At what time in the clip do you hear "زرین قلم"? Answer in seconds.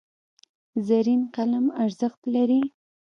0.87-1.65